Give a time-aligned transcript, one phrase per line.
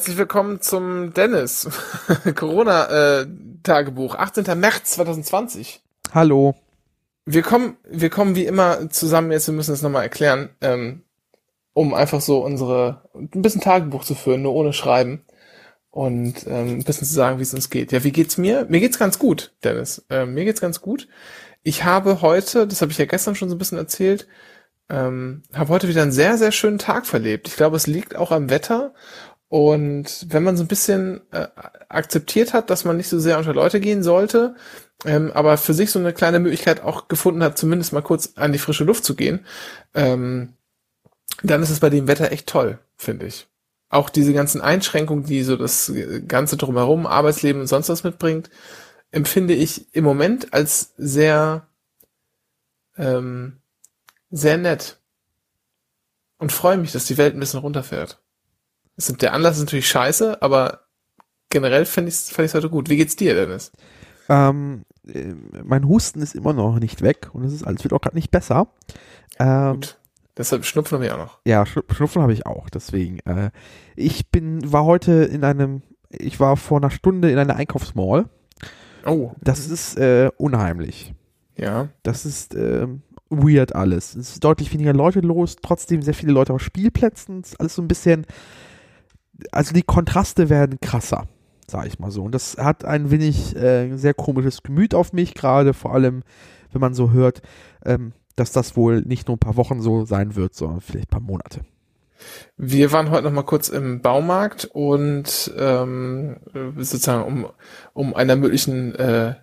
[0.00, 1.68] Herzlich willkommen zum Dennis
[2.34, 4.58] Corona-Tagebuch, äh, 18.
[4.58, 5.82] März 2020.
[6.14, 6.54] Hallo.
[7.26, 11.02] Wir kommen, wir kommen wie immer zusammen jetzt, wir müssen es nochmal erklären, ähm,
[11.74, 15.20] um einfach so unsere, ein bisschen Tagebuch zu führen, nur ohne Schreiben
[15.90, 17.92] und ähm, ein bisschen zu sagen, wie es uns geht.
[17.92, 18.64] Ja, wie geht's mir?
[18.70, 20.06] Mir geht's ganz gut, Dennis.
[20.08, 21.08] Ähm, mir geht's ganz gut.
[21.62, 24.26] Ich habe heute, das habe ich ja gestern schon so ein bisschen erzählt,
[24.90, 27.48] ähm, habe heute wieder einen sehr, sehr schönen Tag verlebt.
[27.48, 28.92] Ich glaube, es liegt auch am Wetter.
[29.50, 31.48] Und wenn man so ein bisschen äh,
[31.88, 34.54] akzeptiert hat, dass man nicht so sehr unter Leute gehen sollte,
[35.04, 38.52] ähm, aber für sich so eine kleine Möglichkeit auch gefunden hat, zumindest mal kurz an
[38.52, 39.44] die frische Luft zu gehen,
[39.92, 40.52] ähm,
[41.42, 43.48] dann ist es bei dem Wetter echt toll, finde ich.
[43.88, 45.92] Auch diese ganzen Einschränkungen, die so das
[46.28, 48.50] Ganze drumherum, Arbeitsleben und sonst was mitbringt,
[49.10, 51.66] empfinde ich im Moment als sehr,
[52.96, 53.56] ähm,
[54.30, 55.00] sehr nett.
[56.38, 58.20] Und freue mich, dass die Welt ein bisschen runterfährt.
[58.96, 60.80] Der Anlass ist natürlich scheiße, aber
[61.48, 62.88] generell fand ich es fand heute gut.
[62.88, 63.72] Wie geht's dir, Dennis?
[64.28, 68.00] Ähm, äh, mein Husten ist immer noch nicht weg und es ist alles wird auch
[68.00, 68.68] gerade nicht besser.
[69.38, 69.98] Ähm, gut.
[70.36, 71.38] Deshalb Schnupfen habe ich auch noch.
[71.44, 72.70] Ja, Schnupfen habe ich auch.
[72.70, 73.18] Deswegen.
[73.20, 73.50] Äh,
[73.96, 78.26] ich bin, war heute in einem, ich war vor einer Stunde in einer Einkaufsmall.
[79.04, 79.32] Oh.
[79.40, 81.14] Das ist äh, unheimlich.
[81.56, 81.88] Ja.
[82.02, 82.86] Das ist äh,
[83.28, 84.14] weird alles.
[84.14, 87.40] Es ist deutlich weniger Leute los, trotzdem sehr viele Leute auf Spielplätzen.
[87.40, 88.26] Es ist alles so ein bisschen,
[89.52, 91.26] also die Kontraste werden krasser,
[91.66, 92.22] sage ich mal so.
[92.22, 96.22] Und das hat ein wenig äh, sehr komisches Gemüt auf mich, gerade vor allem,
[96.72, 97.42] wenn man so hört,
[97.84, 101.10] ähm, dass das wohl nicht nur ein paar Wochen so sein wird, sondern vielleicht ein
[101.10, 101.60] paar Monate.
[102.56, 106.36] Wir waren heute noch mal kurz im Baumarkt und ähm,
[106.76, 107.46] sozusagen um,
[107.94, 109.34] um einer möglichen äh,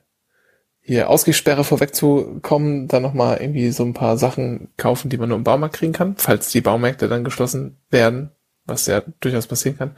[0.88, 5.38] hier Ausgehsperre vorwegzukommen, dann noch mal irgendwie so ein paar Sachen kaufen, die man nur
[5.38, 8.32] im Baumarkt kriegen kann, falls die Baumärkte dann geschlossen werden,
[8.68, 9.96] was ja durchaus passieren kann.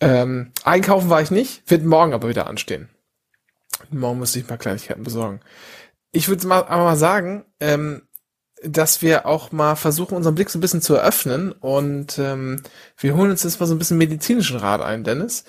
[0.00, 2.88] Ähm, einkaufen war ich nicht, wird morgen aber wieder anstehen.
[3.90, 5.40] Morgen muss ich paar Kleinigkeiten besorgen.
[6.12, 8.02] Ich würde mal, aber mal sagen, ähm,
[8.62, 12.62] dass wir auch mal versuchen, unseren Blick so ein bisschen zu eröffnen und ähm,
[12.96, 15.44] wir holen uns jetzt mal so ein bisschen medizinischen Rat ein, Dennis.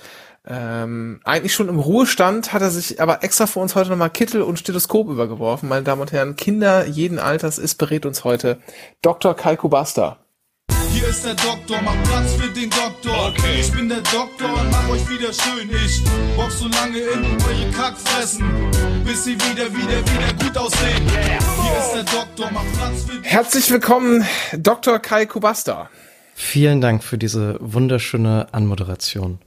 [0.47, 4.42] Ähm, eigentlich schon im Ruhestand hat er sich aber extra für uns heute nochmal Kittel
[4.42, 5.69] und Stethoskop übergeworfen.
[5.69, 8.59] Meine Damen und Herren, Kinder jeden Alters ist berät uns heute
[9.02, 9.36] Dr.
[9.36, 10.25] Kai Kubasta.
[11.06, 13.28] Hier ist der Doktor, mach Platz für den Doktor.
[13.28, 13.60] Okay.
[13.60, 15.70] Ich bin der Doktor und mach euch wieder schön.
[15.70, 16.04] Ich
[16.36, 18.44] bock so lange in eure Kackfressen,
[19.06, 21.08] bis sie wieder, wieder, wieder gut aussehen.
[21.08, 21.40] Yeah.
[21.62, 24.26] Hier ist der Doktor, mach Platz für den Herzlich willkommen,
[24.58, 24.98] Dr.
[24.98, 25.92] Kai Kubasta.
[26.34, 29.38] Vielen Dank für diese wunderschöne Anmoderation.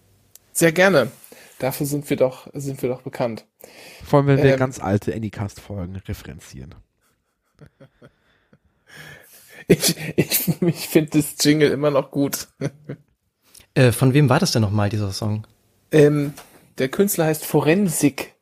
[0.52, 1.10] Sehr gerne.
[1.58, 3.46] Dafür sind wir doch, sind wir doch bekannt.
[4.04, 6.76] Vor allem, wenn wir ähm, ganz alte Anycast-Folgen referenzieren.
[9.68, 12.48] Ich, ich, ich finde das Jingle immer noch gut.
[13.74, 15.46] Äh, von wem war das denn nochmal, dieser Song?
[15.92, 16.32] Ähm,
[16.78, 18.34] der Künstler heißt Forensik.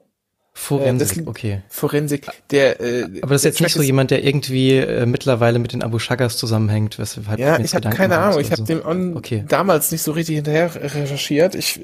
[0.54, 1.62] Forensik, äh, okay.
[1.68, 2.80] Forensik, der.
[2.80, 5.98] Äh, Aber das ist jetzt nicht so jemand, der irgendwie äh, mittlerweile mit den Abu
[5.98, 6.98] Shagas zusammenhängt.
[6.98, 8.40] Weshalb ja, ich habe keine Ahnung.
[8.40, 8.64] Ich habe so.
[8.64, 9.44] dem on okay.
[9.46, 11.54] damals nicht so richtig hinterher recherchiert.
[11.54, 11.80] Ich,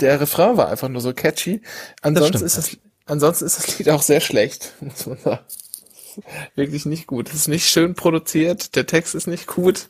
[0.00, 1.60] der Refrain war einfach nur so catchy.
[2.02, 2.76] Ansonsten ist das,
[3.06, 5.44] ansonsten ist das Lied auch sehr schlecht, muss man sagen
[6.54, 7.28] wirklich nicht gut.
[7.28, 9.88] Es ist nicht schön produziert, der Text ist nicht gut.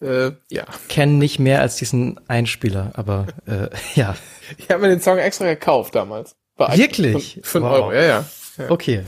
[0.00, 0.64] Äh, ja.
[0.88, 4.14] Kennen nicht mehr als diesen Einspieler, aber äh, ja.
[4.58, 6.36] Ich habe mir den Song extra gekauft damals.
[6.56, 7.40] Bei Wirklich?
[7.42, 7.72] 5 wow.
[7.72, 8.24] Euro, ja, ja,
[8.58, 8.70] ja.
[8.70, 9.04] Okay.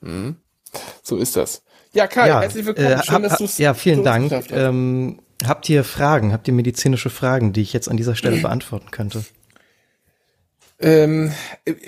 [0.00, 0.36] Mhm.
[1.02, 1.62] So ist das.
[1.92, 2.86] Ja, Kai, ja, herzlich willkommen.
[2.86, 4.32] Äh, Schön, dass du's, ja, vielen Dank.
[4.50, 6.32] Ähm, habt ihr Fragen?
[6.32, 9.24] Habt ihr medizinische Fragen, die ich jetzt an dieser Stelle beantworten könnte?
[10.80, 11.32] Ähm,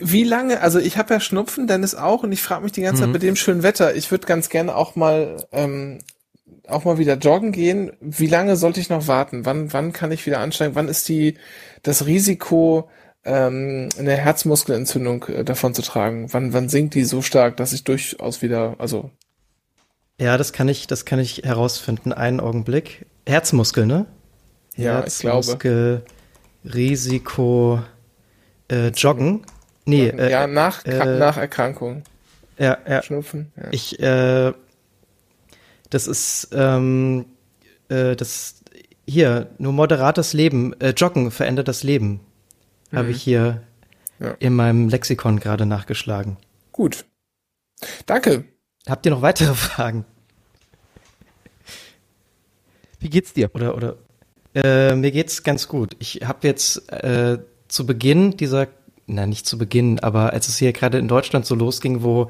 [0.00, 3.02] wie lange, also ich habe ja Schnupfen, Dennis auch, und ich frage mich die ganze
[3.02, 3.06] mhm.
[3.06, 5.98] Zeit bei dem schönen Wetter, ich würde ganz gerne auch mal ähm,
[6.68, 7.92] auch mal wieder joggen gehen.
[8.00, 9.44] Wie lange sollte ich noch warten?
[9.44, 10.74] Wann, wann kann ich wieder ansteigen?
[10.74, 11.36] Wann ist die
[11.82, 12.88] das Risiko,
[13.24, 16.32] ähm, eine Herzmuskelentzündung äh, davon zu tragen?
[16.32, 19.10] Wann, wann sinkt die so stark, dass ich durchaus wieder, also
[20.18, 22.12] ja, das kann ich, das kann ich herausfinden.
[22.12, 23.06] Einen Augenblick.
[23.26, 24.06] Herzmuskel, ne?
[24.76, 26.74] Ja, Herzmuskel, ich glaube.
[26.76, 27.80] Risiko
[28.72, 29.42] äh, Joggen.
[29.84, 30.30] Nee, Joggen.
[30.30, 32.02] ja, äh, nach, äh, nach Erkrankung.
[32.58, 33.02] Ja, ja.
[33.02, 33.52] Schnupfen.
[33.56, 33.68] Ja.
[33.70, 34.52] Ich, äh,
[35.90, 37.26] das ist, ähm,
[37.88, 38.62] äh, das,
[39.06, 42.20] hier, nur moderates Leben, äh, Joggen verändert das Leben.
[42.90, 42.96] Mhm.
[42.96, 43.62] Habe ich hier
[44.18, 44.34] ja.
[44.38, 46.36] in meinem Lexikon gerade nachgeschlagen.
[46.72, 47.04] Gut.
[48.06, 48.44] Danke.
[48.88, 50.04] Habt ihr noch weitere Fragen?
[53.00, 53.50] Wie geht's dir?
[53.54, 53.96] Oder, oder,
[54.54, 55.96] äh, mir geht's ganz gut.
[55.98, 57.38] Ich habe jetzt äh,
[57.72, 58.68] zu Beginn dieser,
[59.06, 62.28] na nicht zu Beginn, aber als es hier gerade in Deutschland so losging, wo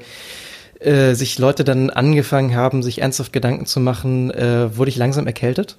[0.79, 5.27] äh, sich Leute dann angefangen haben, sich ernsthaft Gedanken zu machen, äh, wurde ich langsam
[5.27, 5.75] erkältet.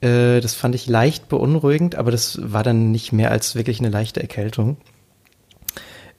[0.00, 3.90] Äh, das fand ich leicht beunruhigend, aber das war dann nicht mehr als wirklich eine
[3.90, 4.78] leichte Erkältung,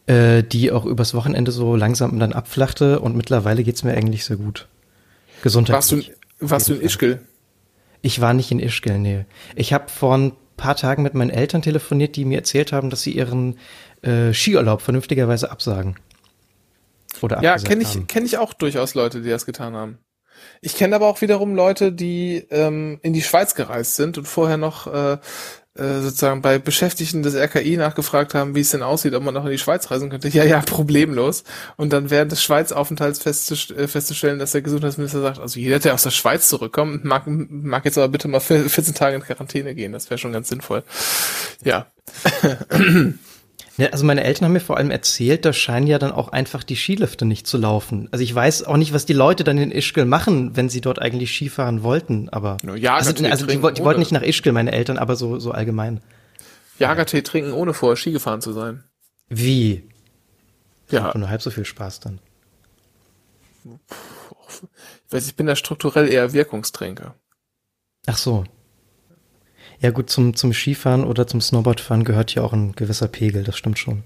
[0.06, 4.38] äh, die auch übers Wochenende so langsam dann abflachte und mittlerweile geht's mir eigentlich sehr
[4.38, 4.68] gut.
[5.41, 5.75] Gesundheitlich.
[5.75, 5.91] Warst
[6.39, 7.19] du, warst du in Ischgl?
[8.03, 9.25] Ich war nicht in Ischgl, nee.
[9.56, 13.02] Ich habe vor ein paar Tagen mit meinen Eltern telefoniert, die mir erzählt haben, dass
[13.02, 13.57] sie ihren
[14.02, 15.96] äh, Skiurlaub vernünftigerweise absagen.
[17.22, 20.00] Oder ja, kenne ich, kenn ich auch durchaus Leute, die das getan haben.
[20.62, 24.57] Ich kenne aber auch wiederum Leute, die ähm, in die Schweiz gereist sind und vorher
[24.57, 25.18] noch äh,
[25.75, 29.45] äh, sozusagen bei Beschäftigten des RKI nachgefragt haben, wie es denn aussieht, ob man noch
[29.45, 30.30] in die Schweiz reisen könnte.
[30.30, 31.44] Ja, ja, problemlos.
[31.75, 36.04] Und dann während des Schweizaufenthalts äh, festzustellen, dass der Gesundheitsminister sagt, also jeder, der aus
[36.04, 39.92] der Schweiz zurückkommt, mag, mag jetzt aber bitte mal 14 Tage in Quarantäne gehen.
[39.92, 40.83] Das wäre schon ganz sinnvoll.
[41.63, 41.88] Ja.
[43.78, 46.63] Ja, also meine Eltern haben mir vor allem erzählt, da scheinen ja dann auch einfach
[46.63, 48.07] die Skilifte nicht zu laufen.
[48.12, 51.02] Also ich weiß auch nicht, was die Leute dann in Ischgl machen, wenn sie dort
[51.02, 54.98] eigentlich Skifahren wollten, aber ja, also, also die, die wollten nicht nach Ischgl, meine Eltern,
[54.98, 56.02] aber so, so allgemein.
[56.80, 58.84] Jagertee trinken, ohne vorher Ski gefahren zu sein.
[59.28, 59.90] Wie?
[60.90, 61.10] Ja.
[61.10, 62.19] Ich nur halb so viel Spaß dann.
[65.08, 67.16] Ich weiß, ich bin da strukturell eher Wirkungstrinker.
[68.06, 68.46] Ach so.
[69.86, 73.56] Ja gut, zum, zum Skifahren oder zum Snowboardfahren gehört ja auch ein gewisser Pegel, das
[73.56, 74.02] stimmt schon.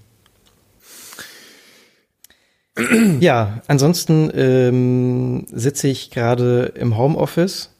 [3.20, 7.70] ja, ansonsten ähm, sitze ich gerade im Homeoffice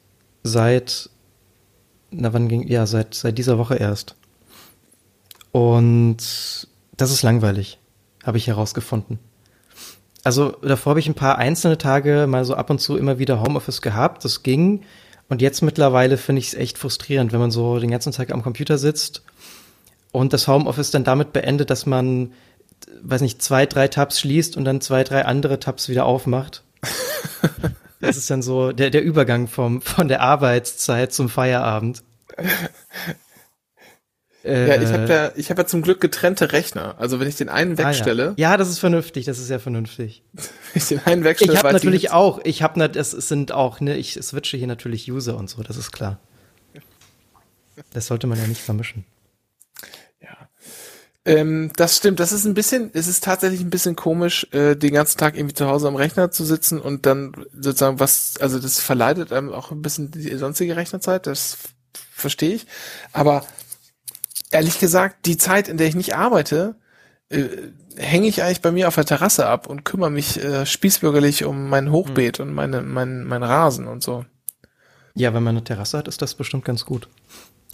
[0.43, 1.11] seit,
[2.11, 4.17] na wann ging, ja, seit, seit dieser Woche erst.
[5.53, 6.17] Und
[6.97, 7.79] das ist langweilig,
[8.25, 9.19] habe ich herausgefunden.
[10.25, 13.43] Also davor habe ich ein paar einzelne Tage mal so ab und zu immer wieder
[13.43, 14.85] Homeoffice gehabt, das ging.
[15.31, 18.43] Und jetzt mittlerweile finde ich es echt frustrierend, wenn man so den ganzen Tag am
[18.43, 19.23] Computer sitzt
[20.11, 22.33] und das Homeoffice dann damit beendet, dass man,
[23.01, 26.65] weiß nicht, zwei, drei Tabs schließt und dann zwei, drei andere Tabs wieder aufmacht.
[28.01, 32.03] das ist dann so der, der Übergang vom, von der Arbeitszeit zum Feierabend.
[34.45, 36.95] Äh, ja, ich habe ja, ich habe ja zum Glück getrennte Rechner.
[36.99, 38.31] Also wenn ich den einen wegstelle.
[38.31, 38.51] Ah, ja.
[38.53, 38.57] ja.
[38.57, 40.23] das ist vernünftig, das ist sehr vernünftig.
[40.33, 40.45] wenn
[40.75, 43.97] ich den einen wegstelle, ich habe natürlich ich auch, ich habe es sind auch, ne,
[43.97, 46.19] ich switche hier natürlich User und so, das ist klar.
[47.93, 49.05] Das sollte man ja nicht vermischen.
[50.21, 50.37] Ja.
[51.25, 54.95] Ähm, das stimmt, das ist ein bisschen, es ist tatsächlich ein bisschen komisch, äh, den
[54.95, 58.81] ganzen Tag irgendwie zu Hause am Rechner zu sitzen und dann sozusagen was, also das
[58.81, 61.59] verleitet einem auch ein bisschen die sonstige Rechnerzeit, das
[62.11, 62.67] verstehe ich.
[63.13, 63.45] Aber
[64.51, 66.77] ehrlich gesagt, die Zeit, in der ich nicht arbeite,
[67.29, 67.45] äh,
[67.97, 71.69] hänge ich eigentlich bei mir auf der Terrasse ab und kümmere mich äh, spießbürgerlich um
[71.69, 72.49] mein Hochbeet mhm.
[72.49, 74.25] und meine, mein, mein Rasen und so.
[75.15, 77.09] Ja, wenn man eine Terrasse hat, ist das bestimmt ganz gut.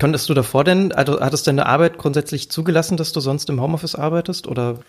[0.00, 3.94] Konntest du davor denn, also hattest deine Arbeit grundsätzlich zugelassen, dass du sonst im Homeoffice
[3.94, 4.80] arbeitest oder?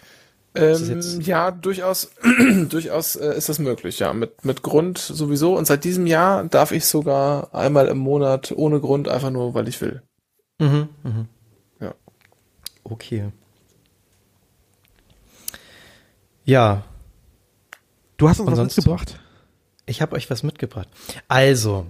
[0.56, 2.12] Ähm, ja, durchaus,
[2.70, 4.12] durchaus äh, ist das möglich, ja.
[4.14, 5.56] Mit, mit Grund sowieso.
[5.58, 9.68] Und seit diesem Jahr darf ich sogar einmal im Monat ohne Grund einfach nur, weil
[9.68, 10.02] ich will.
[10.60, 11.28] Mhm, mhm.
[12.90, 13.32] Okay.
[16.46, 16.84] Ja.
[18.18, 19.20] Du hast uns was mitgebracht?
[19.86, 20.88] Ich habe euch was mitgebracht.
[21.28, 21.88] Also,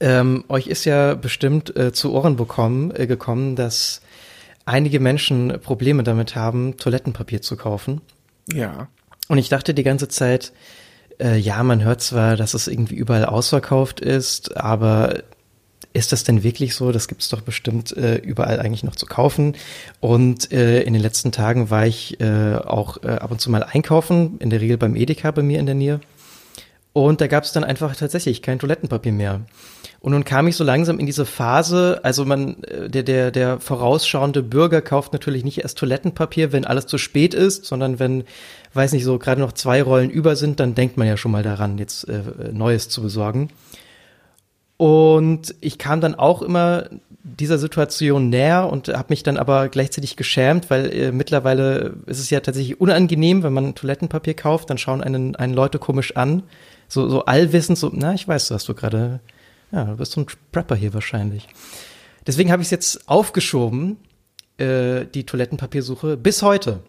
[0.00, 4.00] ähm, euch ist ja bestimmt äh, zu Ohren bekommen, äh, gekommen, dass
[4.64, 8.00] einige Menschen Probleme damit haben, Toilettenpapier zu kaufen.
[8.52, 8.88] Ja.
[9.28, 10.52] Und ich dachte die ganze Zeit,
[11.20, 15.22] äh, ja, man hört zwar, dass es irgendwie überall ausverkauft ist, aber
[15.94, 16.92] ist das denn wirklich so?
[16.92, 19.54] Das gibt es doch bestimmt äh, überall eigentlich noch zu kaufen.
[20.00, 23.62] Und äh, in den letzten Tagen war ich äh, auch äh, ab und zu mal
[23.62, 26.00] einkaufen, in der Regel beim Edeka bei mir in der Nähe.
[26.92, 29.40] Und da gab es dann einfach tatsächlich kein Toilettenpapier mehr.
[30.00, 33.60] Und nun kam ich so langsam in diese Phase, also man, äh, der, der, der
[33.60, 38.24] vorausschauende Bürger kauft natürlich nicht erst Toilettenpapier, wenn alles zu spät ist, sondern wenn,
[38.74, 41.42] weiß nicht, so gerade noch zwei Rollen über sind, dann denkt man ja schon mal
[41.42, 42.20] daran, jetzt äh,
[42.52, 43.48] Neues zu besorgen.
[44.76, 46.88] Und ich kam dann auch immer
[47.24, 52.28] dieser Situation näher und habe mich dann aber gleichzeitig geschämt, weil äh, mittlerweile ist es
[52.28, 56.42] ja tatsächlich unangenehm, wenn man Toilettenpapier kauft, dann schauen einen, einen Leute komisch an,
[56.86, 59.20] so, so allwissend, so, na, ich weiß, dass du gerade,
[59.72, 61.48] ja, du bist so ein Prepper hier wahrscheinlich.
[62.26, 63.96] Deswegen habe ich es jetzt aufgeschoben,
[64.58, 66.80] äh, die Toilettenpapiersuche, bis heute.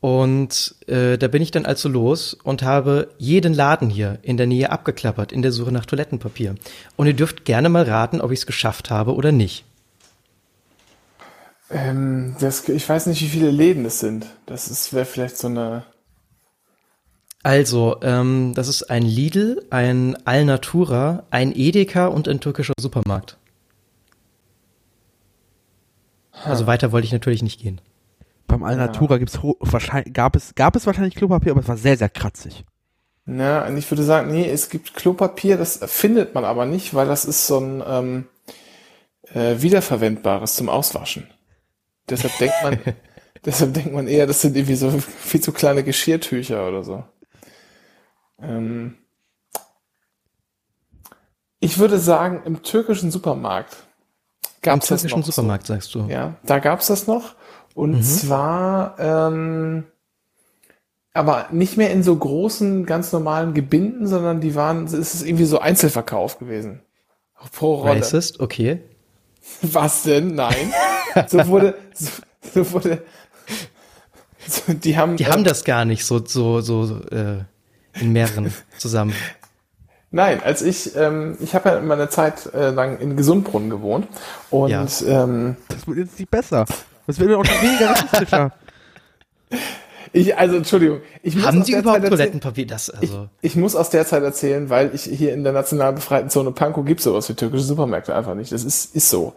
[0.00, 4.46] Und äh, da bin ich dann also los und habe jeden Laden hier in der
[4.46, 6.54] Nähe abgeklappert in der Suche nach Toilettenpapier.
[6.96, 9.64] Und ihr dürft gerne mal raten, ob ich es geschafft habe oder nicht.
[11.70, 14.26] Ähm, das, ich weiß nicht, wie viele Läden es sind.
[14.44, 15.84] Das wäre vielleicht so eine.
[17.42, 23.38] Also, ähm, das ist ein Lidl, ein Alnatura, ein Edeka und ein türkischer Supermarkt.
[26.44, 27.80] Also weiter wollte ich natürlich nicht gehen.
[28.46, 29.18] Beim Alnatura ja.
[29.18, 32.64] gibt's wahrscheinlich, gab es, gab es wahrscheinlich Klopapier, aber es war sehr, sehr kratzig.
[33.24, 37.24] Na, ich würde sagen, nee, es gibt Klopapier, das findet man aber nicht, weil das
[37.24, 38.28] ist so ein ähm,
[39.34, 41.28] äh, wiederverwendbares zum Auswaschen.
[42.08, 42.78] Deshalb denkt man,
[43.44, 47.04] deshalb denkt man eher, das sind irgendwie so viel zu kleine Geschirrtücher oder so.
[48.40, 48.96] Ähm,
[51.58, 53.76] ich würde sagen, im türkischen Supermarkt
[54.66, 55.24] gab es das noch.
[55.24, 55.72] Supermarkt, so.
[55.72, 56.06] sagst du.
[56.08, 57.34] Ja, da gab es das noch.
[57.74, 58.02] Und mhm.
[58.02, 59.84] zwar ähm,
[61.16, 65.46] aber nicht mehr in so großen, ganz normalen Gebinden, sondern die waren, es ist irgendwie
[65.46, 66.82] so Einzelverkauf gewesen.
[67.52, 68.00] Pro Rolle.
[68.00, 68.82] Racist, okay.
[69.62, 70.34] Was denn?
[70.34, 70.72] Nein.
[71.26, 72.10] so wurde, so,
[72.52, 73.02] so wurde,
[74.46, 77.44] so, die haben, die äh, haben das gar nicht so, so, so, äh,
[77.98, 79.14] in mehreren zusammen.
[80.10, 84.06] Nein, als ich, ähm, ich habe ja meine Zeit äh, lang in Gesundbrunnen gewohnt
[84.50, 84.86] und ja.
[85.06, 86.64] ähm, das wird jetzt nicht besser.
[87.06, 88.52] Das wird auch nicht weniger rassistischer.
[90.12, 91.00] Ich, also Entschuldigung.
[91.22, 92.66] Ich muss Haben Sie überhaupt Zeit Toilettenpapier?
[92.66, 93.28] Das, also.
[93.42, 96.52] Ich, ich, muss aus der Zeit erzählen, weil ich hier in der national befreiten Zone
[96.52, 98.50] Pankow gibt sowas wie türkische Supermärkte einfach nicht.
[98.50, 99.34] Das ist, ist so.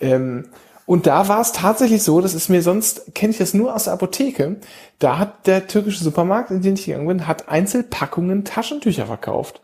[0.00, 0.46] Ähm,
[0.86, 3.84] und da war es tatsächlich so, das ist mir sonst, kenne ich das nur aus
[3.84, 4.56] der Apotheke,
[4.98, 9.60] da hat der türkische Supermarkt, in den ich gegangen bin, hat Einzelpackungen Taschentücher verkauft.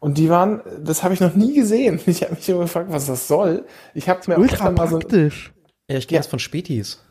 [0.00, 2.00] Und die waren, das habe ich noch nie gesehen.
[2.06, 3.64] Ich habe mich immer gefragt, was das soll.
[3.94, 5.00] Ich habe mir Ultra auch mal so.
[5.00, 6.22] Ja, ich gehe ja.
[6.22, 7.02] jetzt von Spätis.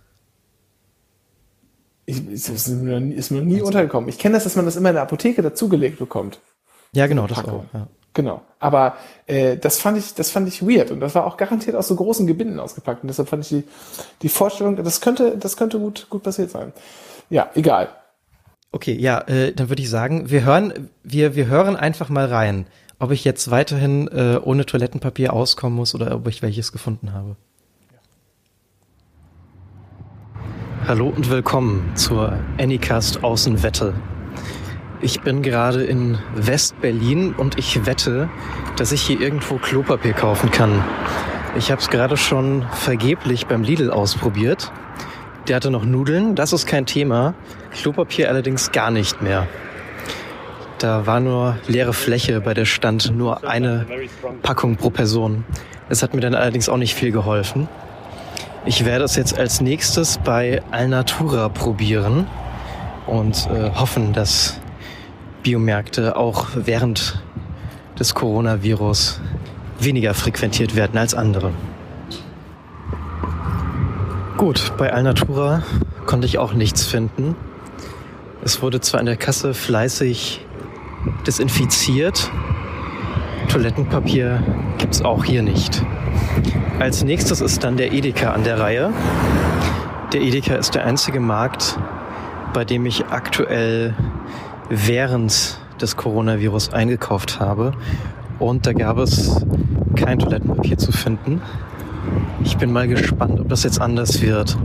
[2.05, 4.09] Ich, ist, ist, mir nie, ist mir nie untergekommen.
[4.09, 6.39] Ich kenne das, dass man das immer in der Apotheke dazugelegt bekommt.
[6.93, 7.65] Ja, genau, das auch.
[7.73, 7.87] Ja.
[8.13, 8.41] Genau.
[8.59, 8.95] Aber
[9.27, 11.95] äh, das fand ich, das fand ich weird und das war auch garantiert aus so
[11.95, 13.63] großen Gebinden ausgepackt und deshalb fand ich die,
[14.23, 16.73] die Vorstellung, das könnte, das könnte gut, gut passiert sein.
[17.29, 17.89] Ja, egal.
[18.71, 22.65] Okay, ja, äh, dann würde ich sagen, wir hören, wir, wir hören einfach mal rein,
[22.99, 27.37] ob ich jetzt weiterhin äh, ohne Toilettenpapier auskommen muss oder ob ich welches gefunden habe.
[30.85, 33.93] Hallo und willkommen zur Anycast Außenwette.
[34.99, 38.29] Ich bin gerade in West-Berlin und ich wette,
[38.77, 40.83] dass ich hier irgendwo Klopapier kaufen kann.
[41.57, 44.71] Ich habe es gerade schon vergeblich beim Lidl ausprobiert.
[45.47, 47.33] Der hatte noch Nudeln, das ist kein Thema.
[47.71, 49.47] Klopapier allerdings gar nicht mehr.
[50.79, 53.85] Da war nur leere Fläche, bei der stand nur eine
[54.43, 55.45] Packung pro Person.
[55.89, 57.69] Es hat mir dann allerdings auch nicht viel geholfen.
[58.65, 62.27] Ich werde es jetzt als nächstes bei Alnatura probieren
[63.07, 64.59] und äh, hoffen, dass
[65.43, 67.23] Biomärkte auch während
[67.97, 69.21] des Coronavirus
[69.79, 71.53] weniger frequentiert werden als andere.
[74.37, 75.63] Gut, bei Alnatura
[76.05, 77.35] konnte ich auch nichts finden.
[78.43, 80.45] Es wurde zwar in der Kasse fleißig
[81.25, 82.31] desinfiziert,
[83.49, 84.43] Toilettenpapier
[84.77, 85.81] gibt es auch hier nicht.
[86.79, 88.91] Als nächstes ist dann der Edeka an der Reihe.
[90.13, 91.79] Der Edeka ist der einzige Markt,
[92.53, 93.95] bei dem ich aktuell
[94.69, 97.71] während des Coronavirus eingekauft habe.
[98.37, 99.43] Und da gab es
[99.95, 101.41] kein Toilettenpapier zu finden.
[102.47, 104.57] Ich bin mal gespannt, ob das jetzt anders wird.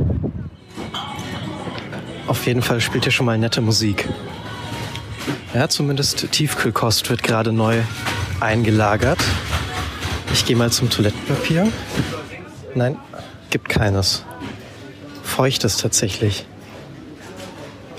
[2.29, 4.09] Auf jeden Fall spielt hier schon mal nette Musik.
[5.53, 7.81] Ja, zumindest Tiefkühlkost wird gerade neu
[8.39, 9.19] eingelagert.
[10.33, 11.73] Ich gehe mal zum Toilettenpapier.
[12.77, 12.97] Nein,
[13.51, 14.25] gibt keines.
[15.25, 16.47] Feuchtes tatsächlich.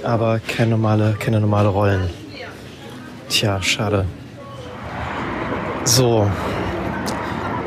[0.02, 2.10] Aber keine normale, keine normale Rollen.
[3.28, 4.06] Tja, schade.
[5.84, 6.32] So.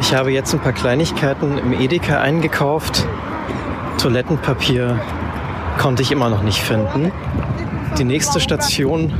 [0.07, 3.05] Ich habe jetzt ein paar Kleinigkeiten im Edeka eingekauft.
[3.99, 5.03] Toilettenpapier
[5.81, 7.11] konnte ich immer noch nicht finden.
[7.99, 9.13] Die nächste Station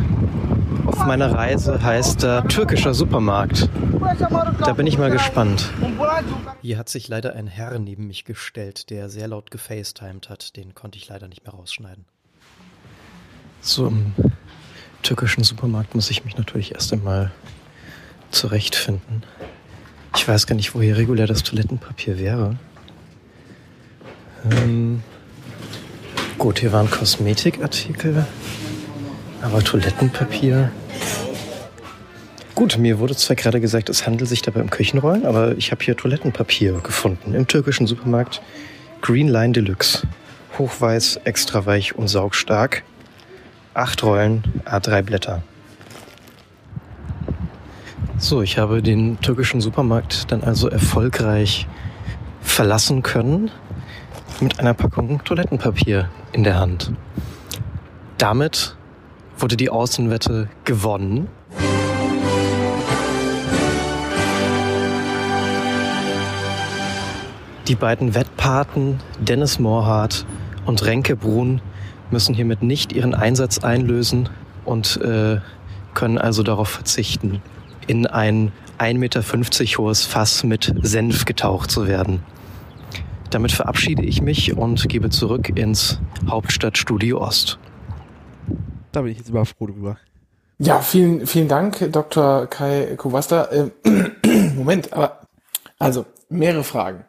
[0.87, 3.69] auf meiner Reise heißt äh, türkischer Supermarkt.
[4.61, 5.71] Da bin ich mal gespannt.
[6.63, 10.57] Hier hat sich leider ein Herr neben mich gestellt, der sehr laut gefacetimed hat.
[10.57, 12.05] Den konnte ich leider nicht mehr rausschneiden.
[13.61, 14.15] So im
[15.03, 17.33] türkischen Supermarkt muss ich mich natürlich erst einmal
[18.31, 19.25] zurechtfinden.
[20.17, 22.57] Ich weiß gar nicht, wo hier regulär das Toilettenpapier wäre.
[24.51, 25.03] Ähm,
[26.39, 28.27] gut, hier waren Kosmetikartikel.
[29.43, 30.73] Aber Toilettenpapier?
[32.55, 35.85] Gut, mir wurde zwar gerade gesagt, es handelt sich dabei um Küchenrollen, aber ich habe
[35.85, 38.41] hier Toilettenpapier gefunden im türkischen Supermarkt
[39.03, 40.09] Green Line Deluxe.
[40.59, 42.83] Hochweiß, extra weich und saugstark.
[43.75, 45.43] Acht Rollen, A3 Blätter.
[48.19, 51.69] So, ich habe den türkischen Supermarkt dann also erfolgreich
[52.41, 53.51] verlassen können
[54.41, 56.93] mit einer Packung Toilettenpapier in der Hand.
[58.17, 58.75] Damit
[59.39, 61.29] wurde die Außenwette gewonnen.
[67.69, 70.25] Die beiden Wettpaten Dennis Moorhardt
[70.65, 71.61] und Renke Brun
[72.11, 74.31] müssen hiermit nicht ihren Einsatz einlösen
[74.65, 75.39] und äh,
[75.93, 77.43] können also darauf verzichten,
[77.87, 79.23] in ein 1,50 Meter
[79.79, 82.23] hohes Fass mit Senf getaucht zu werden.
[83.31, 87.59] Damit verabschiede ich mich und gebe zurück ins Hauptstadtstudio Ost.
[88.93, 89.99] Da bin ich jetzt immer froh drüber.
[90.59, 92.47] Ja, vielen, vielen Dank, Dr.
[92.47, 93.49] Kai Kowasta.
[93.53, 93.73] Ähm,
[94.57, 95.21] Moment, aber
[95.79, 97.05] also mehrere Fragen.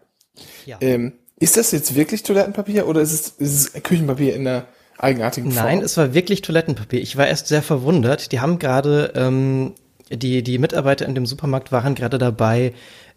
[0.65, 0.77] Ja.
[0.81, 4.65] Ähm, ist das jetzt wirklich Toilettenpapier oder ist es, ist es Küchenpapier in der
[4.97, 5.65] eigenartigen Form?
[5.65, 6.99] Nein, es war wirklich Toilettenpapier.
[6.99, 8.31] Ich war erst sehr verwundert.
[8.31, 9.73] Die haben gerade, ähm,
[10.11, 12.73] die, die Mitarbeiter in dem Supermarkt waren gerade dabei,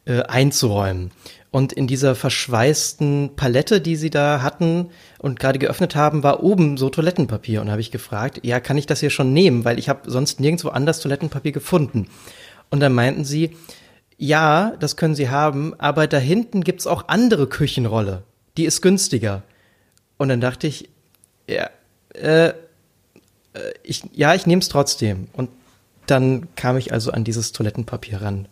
[0.07, 1.11] äh, einzuräumen.
[1.51, 6.77] Und in dieser verschweißten Palette, die sie da hatten und gerade geöffnet haben, war oben
[6.77, 7.61] so Toilettenpapier.
[7.61, 9.65] Und da habe ich gefragt, ja, kann ich das hier schon nehmen?
[9.65, 12.09] Weil ich habe sonst nirgendwo anders Toilettenpapier gefunden.
[12.71, 13.57] Und dann meinten sie,
[14.17, 18.23] ja, das können sie haben, aber da hinten gibt's auch andere Küchenrolle.
[18.57, 19.43] Die ist günstiger.
[20.19, 20.89] Und dann dachte ich,
[21.49, 21.69] ja,
[22.15, 22.53] äh, äh
[23.83, 25.27] ich, ja, ich nehme es trotzdem.
[25.33, 25.51] Und
[26.11, 28.49] dann kam ich also an dieses Toilettenpapier ran.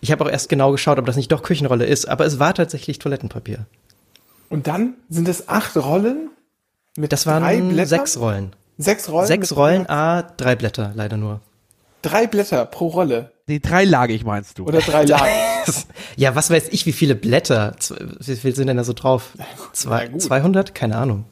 [0.00, 2.54] Ich habe auch erst genau geschaut, ob das nicht doch Küchenrolle ist, aber es war
[2.54, 3.66] tatsächlich Toilettenpapier.
[4.50, 6.30] Und dann sind es acht Rollen
[6.96, 8.54] mit Das waren drei sechs Rollen.
[8.78, 9.26] Sechs Rollen?
[9.26, 11.40] Sechs Rollen, A, drei Blätter, leider nur.
[12.02, 13.32] Drei Blätter pro Rolle.
[13.46, 14.66] Nee, dreilagig meinst du.
[14.66, 15.32] Oder dreilagig.
[16.16, 17.74] ja, was weiß ich, wie viele Blätter?
[18.20, 19.30] Wie viel sind denn da so drauf?
[19.72, 20.74] Zwei, 200?
[20.74, 21.24] Keine Ahnung.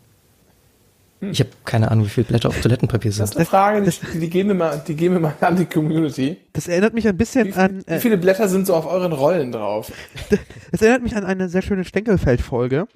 [1.30, 3.22] Ich habe keine Ahnung, wie viele Blätter auf Toilettenpapier sind.
[3.22, 5.66] Das ist eine Frage, die, die, geben wir mal, die geben wir mal an die
[5.66, 6.36] Community.
[6.52, 7.84] Das erinnert mich ein bisschen wie, an.
[7.86, 9.92] Äh, wie viele Blätter sind so auf euren Rollen drauf?
[10.72, 12.88] Das erinnert mich an eine sehr schöne Stenkelfeld-Folge.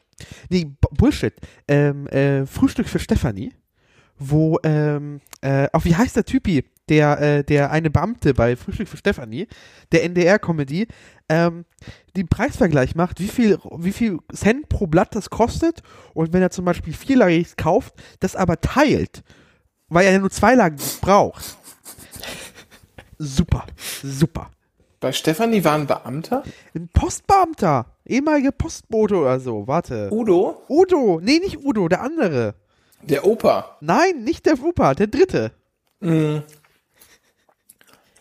[0.49, 1.35] Nee, Bullshit.
[1.69, 3.53] Ähm, äh, Frühstück für Stefanie,
[4.19, 6.65] wo, ähm, äh, auch wie heißt der Typi?
[6.89, 9.49] Der, äh, der eine Beamte bei Frühstück für Stefanie,
[9.91, 10.87] der NDR-Comedy,
[11.29, 11.65] ähm,
[12.17, 15.83] den Preisvergleich macht, wie viel, wie viel Cent pro Blatt das kostet
[16.15, 19.25] und wenn er zum Beispiel vierlagig kauft, das aber teilt,
[19.89, 21.57] weil er ja nur zwei Lagen braucht.
[23.19, 23.67] Super,
[24.03, 24.51] super.
[25.01, 26.43] Bei Stefanie war ein Beamter?
[26.75, 30.09] Ein Postbeamter, ehemalige Postbote oder so, warte.
[30.11, 30.63] Udo?
[30.69, 32.55] Udo, nee, nicht Udo, der andere.
[33.03, 33.77] Der Opa?
[33.81, 35.53] Nein, nicht der Opa, der dritte.
[36.01, 36.43] Mhm.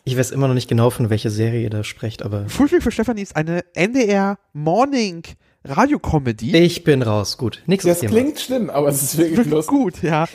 [0.08, 2.48] Ich weiß immer noch nicht genau, von welcher Serie ihr da sprecht, aber.
[2.48, 5.24] Frühstück für Stefanie ist eine NDR Morning
[5.64, 6.56] Radiocomedy.
[6.56, 7.40] Ich bin raus.
[7.40, 7.64] Gut.
[7.66, 9.76] Nächstes Das klingt schlimm, aber es ist wirklich lustig.
[9.76, 10.26] Gut, ja.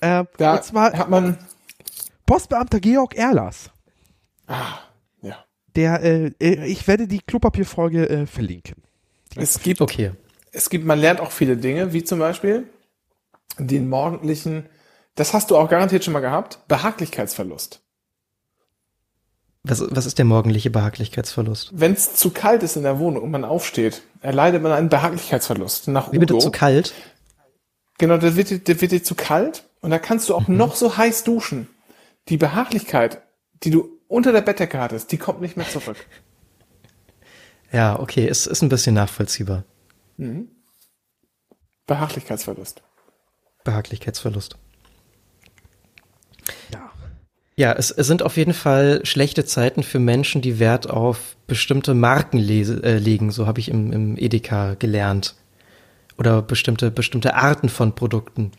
[0.00, 1.38] Äh, da und zwar hat man
[2.26, 3.70] Postbeamter Georg Erlers.
[4.48, 4.78] Ah,
[5.22, 5.44] ja.
[5.76, 8.82] Der, äh, äh, ich werde die Klopapierfolge äh, verlinken.
[9.36, 10.10] es gibt, okay.
[10.50, 12.66] Es gibt, man lernt auch viele Dinge, wie zum Beispiel
[13.58, 14.66] den morgendlichen,
[15.14, 17.83] das hast du auch garantiert schon mal gehabt, Behaglichkeitsverlust.
[19.66, 21.70] Was, was ist der morgendliche Behaglichkeitsverlust?
[21.72, 25.88] Wenn es zu kalt ist in der Wohnung und man aufsteht, erleidet man einen Behaglichkeitsverlust.
[25.88, 26.92] Nach Wie bitte zu kalt?
[27.96, 30.58] Genau, da wird, da wird dir zu kalt und da kannst du auch mhm.
[30.58, 31.68] noch so heiß duschen.
[32.28, 33.22] Die Behaglichkeit,
[33.62, 35.96] die du unter der Bettdecke hattest, die kommt nicht mehr zurück.
[37.72, 39.64] Ja, okay, ist, ist ein bisschen nachvollziehbar.
[40.16, 40.48] Mhm.
[41.88, 42.84] Behaglichkeitsverlust.
[43.64, 44.56] Behaglichkeitsverlust.
[47.56, 51.94] Ja, es, es sind auf jeden Fall schlechte Zeiten für Menschen, die Wert auf bestimmte
[51.94, 53.30] Marken lese, äh, legen.
[53.30, 55.36] So habe ich im, im Edeka gelernt.
[56.16, 58.52] Oder bestimmte, bestimmte Arten von Produkten.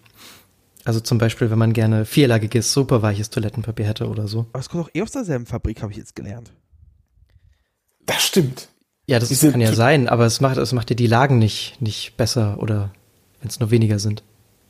[0.85, 4.45] Also zum Beispiel, wenn man gerne vierlagiges, superweiches Toilettenpapier hätte oder so.
[4.53, 6.51] Aber es kommt auch eh aus derselben Fabrik, habe ich jetzt gelernt.
[8.05, 8.69] Das stimmt.
[9.07, 11.81] Ja, das Diese kann ja sein, aber es macht, es macht dir die Lagen nicht,
[11.81, 12.91] nicht besser oder
[13.39, 14.23] wenn es nur weniger sind.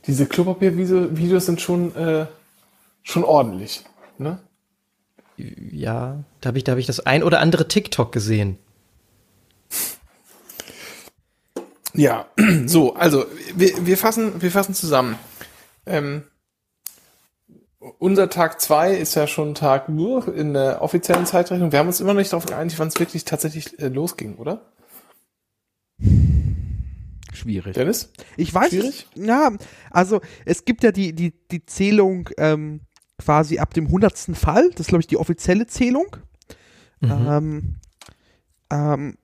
[0.07, 2.25] Diese Klopapiervideos sind schon, äh,
[3.03, 3.83] schon ordentlich
[4.19, 4.39] ne?
[5.38, 8.58] Ja, da habe ich, da hab ich das ein oder andere TikTok gesehen.
[11.93, 12.28] Ja,
[12.65, 13.25] so, also
[13.56, 15.17] wir, wir, fassen, wir fassen zusammen.
[15.86, 16.23] Ähm,
[17.99, 21.71] unser Tag 2 ist ja schon Tag nur in der offiziellen Zeitrechnung.
[21.71, 24.71] Wir haben uns immer noch nicht darauf geeinigt, wann es wirklich tatsächlich äh, losging, oder?
[27.34, 27.73] Schwierig.
[27.73, 28.12] Dennis?
[28.38, 29.08] Ich weiß Schwierig?
[29.15, 29.51] Es, ja,
[29.91, 32.82] also es gibt ja die, die, die Zählung ähm,
[33.17, 34.69] quasi ab dem hundertsten Fall.
[34.71, 36.17] Das ist, glaube ich, die offizielle Zählung.
[36.99, 37.12] Mhm.
[37.12, 37.75] Ähm,
[38.71, 39.17] ähm,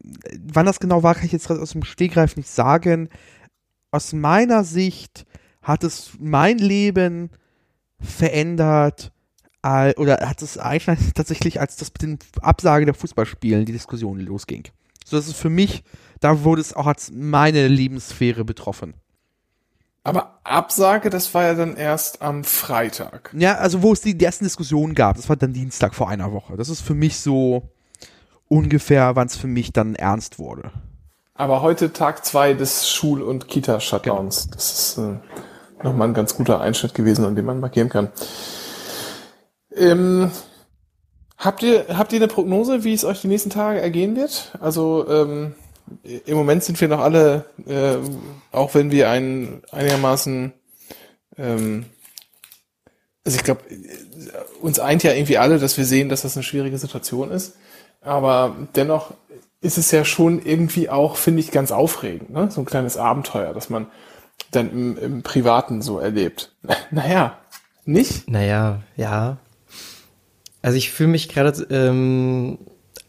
[0.54, 3.10] wann das genau war, kann ich jetzt aus dem Stegreif nicht sagen.
[3.92, 5.26] Aus meiner Sicht
[5.62, 7.30] hat es mein Leben
[8.00, 9.12] verändert
[9.64, 14.20] äh, oder hat es eigentlich tatsächlich, als das mit den Absage der Fußballspielen die Diskussion
[14.20, 14.68] losging.
[15.06, 15.84] So dass es für mich,
[16.20, 18.94] da wurde es auch als meine Lebenssphäre betroffen.
[20.04, 23.32] Aber Absage, das war ja dann erst am Freitag.
[23.38, 26.32] Ja, also wo es die, die ersten Diskussionen gab, das war dann Dienstag vor einer
[26.32, 26.58] Woche.
[26.58, 27.70] Das ist für mich so
[28.48, 30.72] ungefähr, wann es für mich dann ernst wurde.
[31.36, 34.44] Aber heute Tag zwei des Schul- und Kita-Shutdowns.
[34.46, 34.56] Genau.
[34.56, 38.10] Das ist äh, nochmal ein ganz guter Einschnitt gewesen, an dem man markieren kann.
[39.76, 40.32] Ähm,
[41.42, 44.56] Habt ihr, habt ihr eine Prognose, wie es euch die nächsten Tage ergehen wird?
[44.62, 45.56] Also ähm,
[46.04, 47.98] im Moment sind wir noch alle, äh,
[48.52, 50.54] auch wenn wir ein einigermaßen,
[51.38, 51.86] ähm,
[53.26, 53.62] also ich glaube,
[54.62, 57.56] uns eint ja irgendwie alle, dass wir sehen, dass das eine schwierige Situation ist.
[58.02, 59.14] Aber dennoch
[59.62, 62.50] ist es ja schon irgendwie auch, finde ich, ganz aufregend, ne?
[62.50, 63.88] So ein kleines Abenteuer, das man
[64.50, 66.56] dann im, im Privaten so erlebt.
[66.92, 67.38] Naja,
[67.86, 68.30] nicht?
[68.30, 69.38] Naja, ja.
[70.62, 72.60] Also ich fühle mich gerade ähm,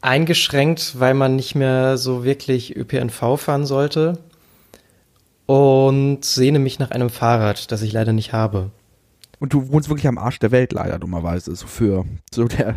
[0.03, 4.19] eingeschränkt, weil man nicht mehr so wirklich ÖPNV fahren sollte.
[5.47, 8.71] Und sehne mich nach einem Fahrrad, das ich leider nicht habe.
[9.39, 11.55] Und du wohnst wirklich am Arsch der Welt, leider, dummerweise.
[11.57, 12.77] So für so der.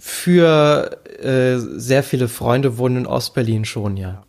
[0.00, 4.24] Für äh, sehr viele Freunde wohnen in Ostberlin schon, ja.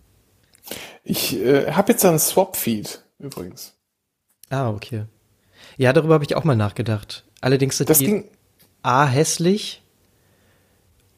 [1.04, 3.74] Ich äh, habe jetzt einen Swap-Feed übrigens.
[4.50, 5.06] Ah, okay.
[5.78, 7.26] Ja, darüber habe ich auch mal nachgedacht.
[7.42, 8.26] Allerdings sind Das die ging,
[8.84, 9.82] A hässlich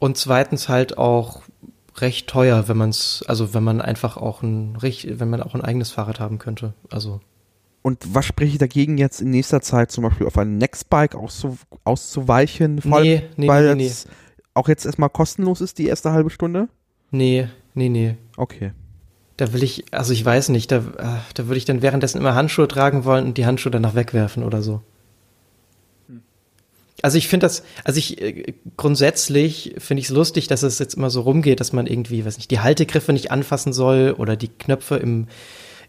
[0.02, 1.44] und zweitens halt auch
[1.98, 5.62] recht teuer, wenn man es, also wenn man einfach auch ein wenn man auch ein
[5.62, 6.74] eigenes Fahrrad haben könnte.
[6.90, 7.22] Also
[7.84, 11.58] Und was spreche ich dagegen jetzt in nächster Zeit zum Beispiel auf ein Nextbike auszu
[11.84, 12.82] auszuweichen?
[12.82, 14.08] Vor allem, Nee, nee, weil nee, es
[14.54, 16.68] auch jetzt erstmal kostenlos ist, die erste halbe Stunde?
[17.12, 18.18] nee, nee, nee.
[18.38, 18.74] Okay.
[19.38, 22.36] Da will ich, also ich weiß nicht, da, äh, da würde ich dann währenddessen immer
[22.36, 24.82] Handschuhe tragen wollen und die Handschuhe danach wegwerfen oder so.
[27.02, 30.96] Also ich finde das, also ich äh, grundsätzlich finde ich es lustig, dass es jetzt
[30.96, 34.50] immer so rumgeht, dass man irgendwie, weiß nicht, die Haltegriffe nicht anfassen soll oder die
[34.50, 35.28] Knöpfe im,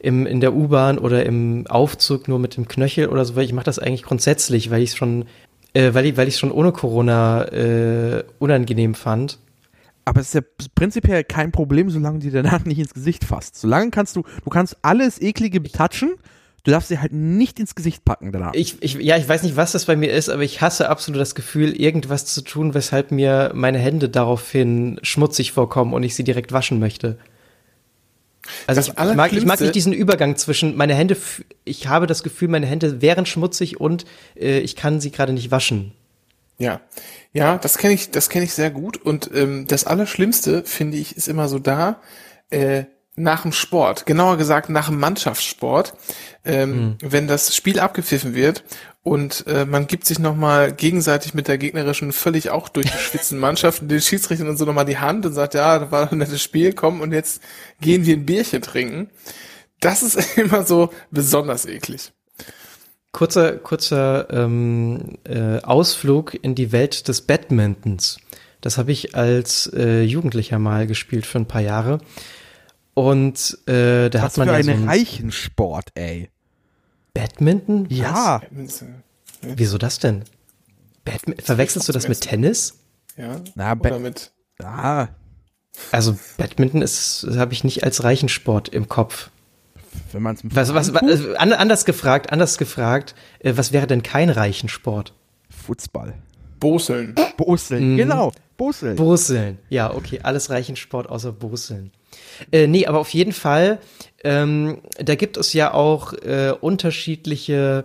[0.00, 3.36] im in der U-Bahn oder im Aufzug nur mit dem Knöchel oder so.
[3.36, 5.26] Weil ich mache das eigentlich grundsätzlich, weil ich es schon,
[5.74, 9.38] äh, weil ich, weil ich es schon ohne Corona äh, unangenehm fand.
[10.04, 10.40] Aber es ist ja
[10.74, 13.56] prinzipiell kein Problem, solange du dir danach nicht ins Gesicht fasst.
[13.56, 16.14] Solange kannst du, du kannst alles eklige betatschen,
[16.64, 18.54] du darfst sie halt nicht ins Gesicht packen danach.
[18.54, 21.20] Ich, ich, ja, ich weiß nicht, was das bei mir ist, aber ich hasse absolut
[21.20, 26.24] das Gefühl, irgendwas zu tun, weshalb mir meine Hände daraufhin schmutzig vorkommen und ich sie
[26.24, 27.18] direkt waschen möchte.
[28.66, 31.16] Also Das ich, ich, mag, ich mag nicht diesen Übergang zwischen meine Hände,
[31.64, 34.04] ich habe das Gefühl, meine Hände wären schmutzig und
[34.36, 35.92] äh, ich kann sie gerade nicht waschen.
[36.58, 36.80] Ja,
[37.32, 38.96] ja, das kenne ich, das kenne ich sehr gut.
[38.96, 42.00] Und ähm, das Allerschlimmste finde ich ist immer so da
[42.50, 45.94] äh, nach dem Sport, genauer gesagt nach dem Mannschaftssport,
[46.44, 48.64] ähm, wenn das Spiel abgepfiffen wird
[49.02, 53.82] und äh, man gibt sich noch mal gegenseitig mit der gegnerischen völlig auch durchgeschwitzten Mannschaft
[53.82, 56.18] und den Schiedsrichtern und so noch mal die Hand und sagt, ja, das war ein
[56.18, 57.42] nettes Spiel, komm und jetzt
[57.80, 59.10] gehen wir ein Bierchen trinken.
[59.80, 62.12] Das ist immer so besonders eklig.
[63.10, 68.18] Kurzer, kurzer ähm, äh, Ausflug in die Welt des Badmintons.
[68.62, 71.98] Das habe ich als äh, Jugendlicher mal gespielt für ein paar Jahre.
[72.94, 76.30] Und äh, da Was hat man für ja ein so ein Reichensport, ey.
[77.14, 77.86] Badminton?
[77.90, 77.96] Was?
[77.98, 78.40] Ja.
[79.42, 80.24] Wieso das denn?
[81.04, 82.78] Badmi Verwechselst du das mit Tennis?
[83.16, 83.40] Ja.
[83.54, 84.30] Na, Oder mit
[84.62, 85.08] Ah,
[85.90, 89.30] Also Badminton ist, habe ich nicht als Reichensport im Kopf.
[90.12, 93.86] wenn man es Was, was, was äh, an- anders gefragt, anders gefragt, äh, was wäre
[93.86, 95.12] denn kein Reichensport?
[95.50, 96.14] Fußball.
[96.60, 97.14] Boseln.
[97.36, 98.32] Boseln, genau.
[98.56, 98.96] Boseln.
[98.96, 99.58] Boseln.
[99.68, 101.90] Ja, okay, alles Reichensport außer Boseln.
[102.50, 103.78] Äh, nee, aber auf jeden Fall,
[104.24, 107.84] ähm, da gibt es ja auch äh, unterschiedliche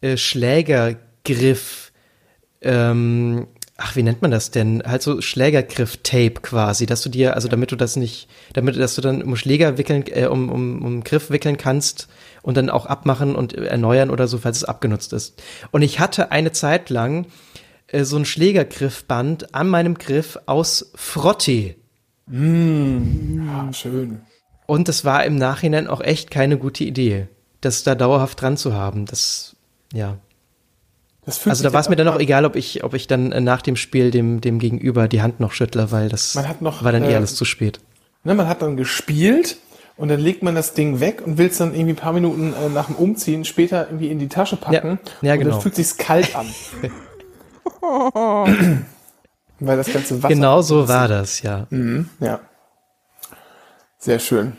[0.00, 1.92] äh, Schlägergriff,
[2.60, 4.82] ähm, ach, wie nennt man das denn?
[4.84, 9.00] Halt so Schlägergriff-Tape quasi, dass du dir, also damit du das nicht, damit, dass du
[9.00, 12.08] dann um Schläger wickeln, äh, um, um, um Griff wickeln kannst
[12.42, 15.42] und dann auch abmachen und erneuern oder so, falls es abgenutzt ist.
[15.70, 17.26] Und ich hatte eine Zeit lang
[17.86, 20.90] äh, so ein Schlägergriffband an meinem Griff aus
[22.28, 23.46] Frottee.
[23.46, 24.20] Ja, schön.
[24.66, 27.28] Und das war im Nachhinein auch echt keine gute Idee,
[27.60, 29.06] das da dauerhaft dran zu haben.
[29.06, 29.56] Das,
[29.92, 30.18] ja.
[31.24, 33.40] Das Also da war es mir dann auch egal, ob ich, ob ich dann äh,
[33.40, 36.84] nach dem Spiel dem, dem Gegenüber die Hand noch schüttle, weil das Man hat noch,
[36.84, 37.80] war dann eh äh, alles zu spät.
[38.24, 39.56] Ne, man hat dann gespielt
[39.96, 42.52] und dann legt man das Ding weg und will es dann irgendwie ein paar Minuten
[42.52, 44.98] äh, nach dem Umziehen später irgendwie in die Tasche packen.
[45.22, 45.52] Ja, und genau.
[45.52, 46.46] dann fühlt sich's kalt an.
[49.60, 50.34] Weil das ganze Wasser.
[50.34, 51.66] Genau so war das, ja.
[51.70, 52.40] Mhm, ja.
[53.98, 54.56] Sehr schön.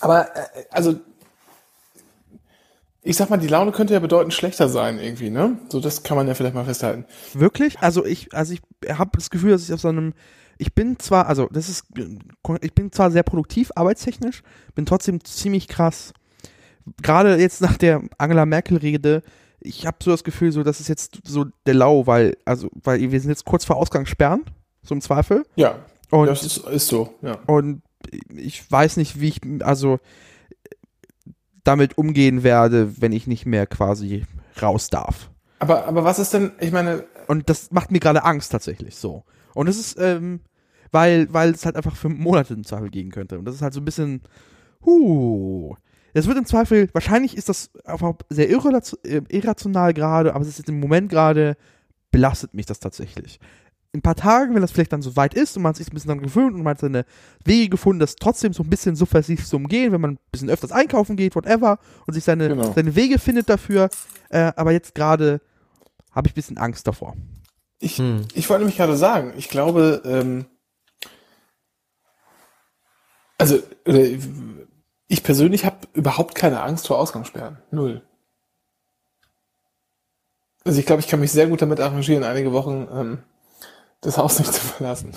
[0.00, 0.96] Aber, äh, also,
[3.02, 5.58] ich sag mal, die Laune könnte ja bedeutend schlechter sein irgendwie, ne?
[5.68, 7.04] So, das kann man ja vielleicht mal festhalten.
[7.34, 7.78] Wirklich?
[7.78, 8.62] Also ich, also ich
[8.92, 10.12] habe das Gefühl, dass ich auf so einem,
[10.58, 11.84] ich bin zwar, also das ist,
[12.62, 14.42] ich bin zwar sehr produktiv, arbeitstechnisch,
[14.74, 16.14] bin trotzdem ziemlich krass.
[17.00, 19.22] Gerade jetzt nach der Angela Merkel-Rede,
[19.66, 23.00] ich habe so das Gefühl, so das ist jetzt so der Lau, weil, also, weil
[23.00, 24.44] wir sind jetzt kurz vor Ausgangssperren,
[24.82, 25.44] so im Zweifel.
[25.56, 25.78] Ja,
[26.10, 27.38] Und, das ist, ist so, ja.
[27.46, 27.82] und
[28.34, 29.98] ich weiß nicht, wie ich, also
[31.64, 34.24] damit umgehen werde, wenn ich nicht mehr quasi
[34.62, 35.30] raus darf.
[35.58, 39.24] Aber, aber was ist denn, ich meine, Und das macht mir gerade Angst tatsächlich so.
[39.54, 40.40] Und es ist, ähm,
[40.92, 43.38] weil, weil es halt einfach für Monate im Zweifel gehen könnte.
[43.38, 44.22] Und das ist halt so ein bisschen,
[44.84, 45.74] huh.
[46.16, 50.66] Es wird im Zweifel, wahrscheinlich ist das einfach sehr äh, irrational gerade, aber es ist
[50.66, 51.58] im Moment gerade,
[52.10, 53.38] belastet mich das tatsächlich.
[53.92, 55.92] In ein paar Tagen, wenn das vielleicht dann so weit ist und man sich ein
[55.92, 57.04] bisschen dann gewöhnt und man hat seine
[57.44, 60.72] Wege gefunden, das trotzdem so ein bisschen subversiv zu umgehen, wenn man ein bisschen öfters
[60.72, 62.72] einkaufen geht, whatever, und sich seine, genau.
[62.72, 63.90] seine Wege findet dafür.
[64.30, 65.42] Äh, aber jetzt gerade
[66.12, 67.14] habe ich ein bisschen Angst davor.
[67.78, 68.22] Ich, hm.
[68.32, 70.46] ich wollte nämlich gerade sagen, ich glaube, ähm,
[73.36, 73.58] also
[75.08, 77.58] ich persönlich habe überhaupt keine Angst vor Ausgangssperren.
[77.70, 78.02] Null.
[80.64, 83.18] Also ich glaube, ich kann mich sehr gut damit arrangieren, einige Wochen ähm,
[84.00, 85.12] das Haus nicht zu verlassen.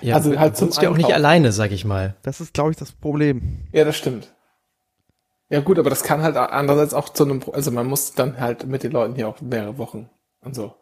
[0.00, 2.16] Ja, also halt zum ja auch nicht alleine, sag ich mal.
[2.22, 3.66] Das ist, glaube ich, das Problem.
[3.72, 4.32] Ja, das stimmt.
[5.50, 8.66] Ja gut, aber das kann halt andererseits auch zu einem, also man muss dann halt
[8.66, 10.74] mit den Leuten hier auch mehrere Wochen und so.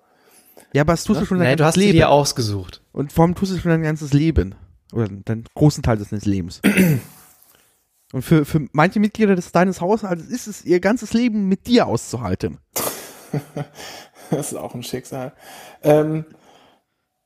[0.72, 1.92] Ja, aber das tust du schon dein nee, ganzes Leben.
[1.92, 2.82] du hast dir ausgesucht.
[2.92, 4.54] Und vor allem tust du schon dein ganzes Leben.
[4.92, 6.60] Oder deinen großen Teil des Lebens.
[8.12, 11.86] Und für, für manche Mitglieder des deines Haushaltes ist es ihr ganzes Leben mit dir
[11.86, 12.58] auszuhalten.
[14.30, 15.32] das ist auch ein Schicksal.
[15.82, 16.24] Ähm,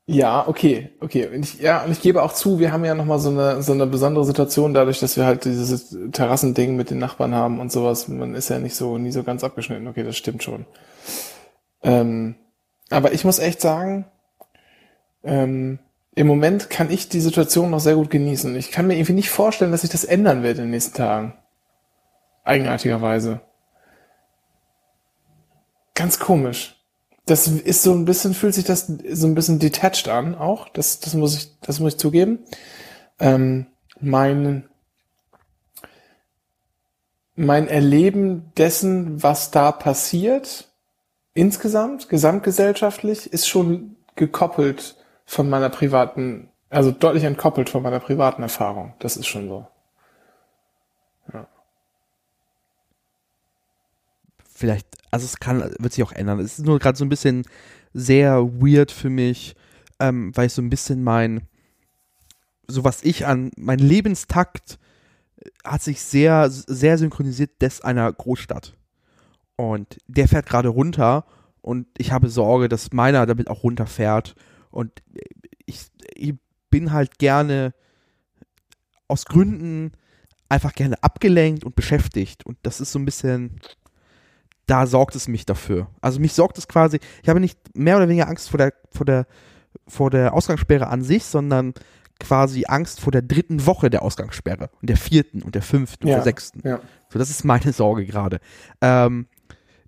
[0.07, 1.27] ja, okay, okay.
[1.27, 3.71] Und ich, ja, und ich gebe auch zu, wir haben ja nochmal so eine, so
[3.71, 8.07] eine besondere Situation dadurch, dass wir halt dieses Terrassending mit den Nachbarn haben und sowas.
[8.07, 9.87] Man ist ja nicht so, nie so ganz abgeschnitten.
[9.87, 10.65] Okay, das stimmt schon.
[11.83, 12.35] Ähm,
[12.89, 14.05] aber ich muss echt sagen,
[15.23, 15.79] ähm,
[16.13, 18.55] im Moment kann ich die Situation noch sehr gut genießen.
[18.55, 21.33] Ich kann mir irgendwie nicht vorstellen, dass sich das ändern wird in den nächsten Tagen.
[22.43, 23.41] Eigenartigerweise.
[25.93, 26.77] Ganz komisch.
[27.25, 30.67] Das ist so ein bisschen, fühlt sich das so ein bisschen detached an, auch.
[30.69, 32.39] Das, das muss ich, das muss ich zugeben.
[33.19, 33.67] Ähm,
[33.99, 34.67] mein,
[37.35, 40.71] mein Erleben dessen, was da passiert,
[41.33, 44.95] insgesamt, gesamtgesellschaftlich, ist schon gekoppelt
[45.31, 48.95] von meiner privaten, also deutlich entkoppelt von meiner privaten Erfahrung.
[48.99, 49.65] Das ist schon so.
[51.31, 51.47] Ja.
[54.53, 56.39] Vielleicht, also es kann, wird sich auch ändern.
[56.39, 57.45] Es ist nur gerade so ein bisschen
[57.93, 59.55] sehr weird für mich,
[60.01, 61.47] ähm, weil ich so ein bisschen mein,
[62.67, 64.79] so was ich an, mein Lebenstakt
[65.63, 68.75] hat sich sehr, sehr synchronisiert des einer Großstadt.
[69.55, 71.23] Und der fährt gerade runter
[71.61, 74.35] und ich habe Sorge, dass meiner damit auch runterfährt
[74.71, 74.91] und
[75.65, 76.33] ich, ich
[76.69, 77.73] bin halt gerne
[79.07, 79.91] aus Gründen
[80.49, 82.45] einfach gerne abgelenkt und beschäftigt.
[82.45, 83.59] Und das ist so ein bisschen,
[84.65, 85.87] da sorgt es mich dafür.
[86.01, 89.05] Also mich sorgt es quasi, ich habe nicht mehr oder weniger Angst vor der, vor
[89.05, 89.27] der,
[89.87, 91.73] vor der Ausgangssperre an sich, sondern
[92.19, 96.13] quasi Angst vor der dritten Woche der Ausgangssperre und der vierten und der fünften ja,
[96.13, 96.67] und der sechsten.
[96.67, 96.79] Ja.
[97.09, 98.39] So, das ist meine Sorge gerade.
[98.81, 99.27] Ähm,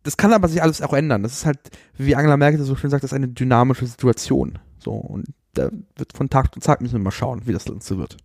[0.04, 1.24] das kann aber sich alles auch ändern.
[1.24, 1.60] Das ist halt,
[1.96, 4.60] wie Angela Merkel so schön sagt, das ist eine dynamische Situation.
[4.84, 7.98] So, und da wird von Tag zu Tag müssen wir mal schauen, wie das Ganze
[7.98, 8.18] wird.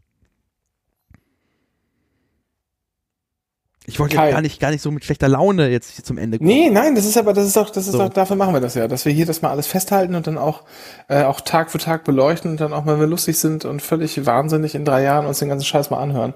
[3.89, 6.37] Ich wollte ja gar nicht, gar nicht so mit schlechter Laune jetzt hier zum Ende
[6.37, 6.49] kommen.
[6.49, 8.03] Nee, nein, das ist aber, das ist auch, das ist so.
[8.03, 10.37] auch, dafür machen wir das ja, dass wir hier das mal alles festhalten und dann
[10.37, 10.65] auch,
[11.09, 14.27] äh, auch Tag für Tag beleuchten und dann auch, wenn wir lustig sind und völlig
[14.27, 16.35] wahnsinnig in drei Jahren uns den ganzen Scheiß mal anhören,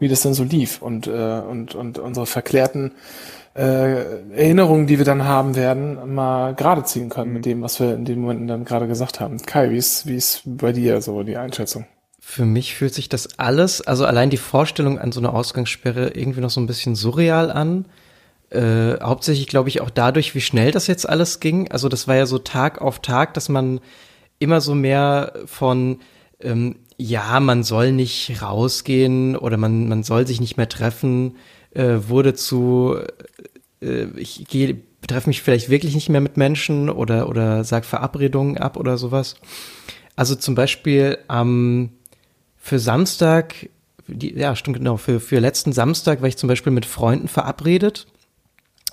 [0.00, 2.90] wie das denn so lief und, äh, und, und unsere verklärten
[3.60, 7.34] äh, Erinnerungen, die wir dann haben werden, mal gerade ziehen können mhm.
[7.34, 9.36] mit dem, was wir in den Momenten dann gerade gesagt haben.
[9.42, 11.84] Kai, wie ist, wie ist bei dir so die Einschätzung?
[12.20, 16.40] Für mich fühlt sich das alles, also allein die Vorstellung an so einer Ausgangssperre irgendwie
[16.40, 17.86] noch so ein bisschen surreal an.
[18.48, 21.70] Äh, hauptsächlich glaube ich auch dadurch, wie schnell das jetzt alles ging.
[21.70, 23.80] Also das war ja so Tag auf Tag, dass man
[24.38, 25.98] immer so mehr von
[26.40, 31.36] ähm, ja, man soll nicht rausgehen oder man, man soll sich nicht mehr treffen,
[31.72, 32.96] äh, wurde zu,
[33.80, 38.58] äh, ich gehe, treffe mich vielleicht wirklich nicht mehr mit Menschen oder, oder sag Verabredungen
[38.58, 39.36] ab oder sowas.
[40.16, 41.90] Also zum Beispiel ähm,
[42.56, 43.70] für Samstag,
[44.06, 48.06] die, ja, stimmt genau, für, für letzten Samstag war ich zum Beispiel mit Freunden verabredet.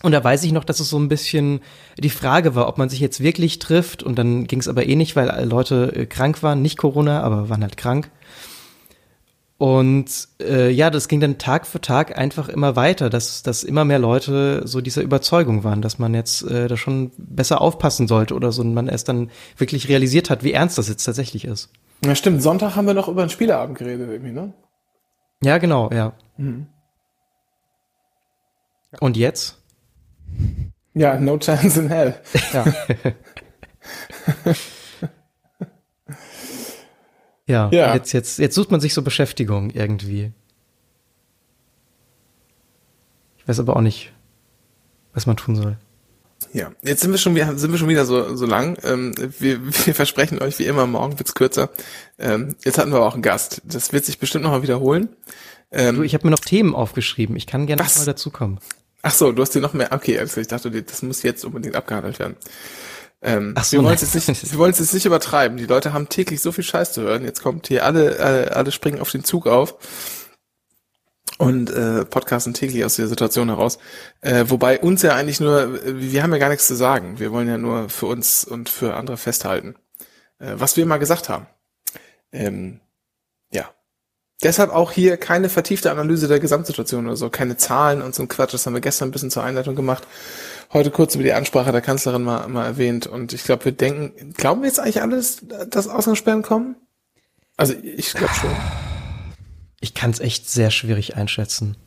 [0.03, 1.61] Und da weiß ich noch, dass es so ein bisschen
[1.97, 4.03] die Frage war, ob man sich jetzt wirklich trifft.
[4.03, 7.49] Und dann ging es aber eh nicht, weil Leute äh, krank waren, nicht Corona, aber
[7.49, 8.11] waren halt krank.
[9.57, 13.85] Und äh, ja, das ging dann Tag für Tag einfach immer weiter, dass, dass immer
[13.85, 18.35] mehr Leute so dieser Überzeugung waren, dass man jetzt äh, da schon besser aufpassen sollte
[18.35, 21.71] oder so und man erst dann wirklich realisiert hat, wie ernst das jetzt tatsächlich ist.
[22.05, 22.43] Ja, stimmt.
[22.43, 24.53] Sonntag haben wir noch über einen Spieleabend geredet irgendwie, ne?
[25.41, 26.13] Ja, genau, ja.
[26.37, 26.67] Mhm.
[28.99, 29.57] Und jetzt?
[30.93, 32.15] Ja, no chance in hell.
[32.53, 32.65] Ja.
[37.47, 37.93] Ja, ja.
[37.95, 40.31] Jetzt, jetzt, jetzt sucht man sich so Beschäftigung irgendwie.
[43.37, 44.11] Ich weiß aber auch nicht,
[45.13, 45.77] was man tun soll.
[46.53, 48.77] Ja, jetzt sind wir schon wieder, sind wir schon wieder so, so lang.
[48.83, 51.69] Ähm, wir, wir versprechen euch wie immer, morgen wird's kürzer.
[52.19, 53.61] Ähm, jetzt hatten wir aber auch einen Gast.
[53.65, 55.09] Das wird sich bestimmt nochmal wiederholen.
[55.71, 57.35] Ähm, du, ich habe mir noch Themen aufgeschrieben.
[57.35, 58.59] Ich kann gerne mal dazukommen.
[59.01, 59.91] Ach so, du hast dir noch mehr.
[59.91, 62.35] Okay, also ich dachte, das muss jetzt unbedingt abgehandelt werden.
[63.21, 65.57] Ähm, Ach so, wir wollen es jetzt nicht, wir wollen es jetzt nicht übertreiben.
[65.57, 67.23] Die Leute haben täglich so viel Scheiß zu hören.
[67.23, 69.75] Jetzt kommt hier alle, äh, alle springen auf den Zug auf
[71.37, 73.79] und äh, podcasten täglich aus der Situation heraus.
[74.21, 77.19] Äh, wobei uns ja eigentlich nur, wir haben ja gar nichts zu sagen.
[77.19, 79.75] Wir wollen ja nur für uns und für andere festhalten,
[80.39, 81.47] äh, was wir mal gesagt haben.
[82.31, 82.79] Ähm,
[83.51, 83.69] ja.
[84.43, 88.27] Deshalb auch hier keine vertiefte Analyse der Gesamtsituation oder so, keine Zahlen und so ein
[88.27, 88.53] Quatsch.
[88.53, 90.07] Das haben wir gestern ein bisschen zur Einleitung gemacht.
[90.73, 93.07] Heute kurz über die Ansprache der Kanzlerin mal, mal erwähnt.
[93.07, 96.75] Und ich glaube, wir denken, glauben wir jetzt eigentlich alles, dass Ausgangssperren kommen?
[97.55, 98.51] Also ich glaube schon.
[99.79, 101.77] Ich kann es echt sehr schwierig einschätzen.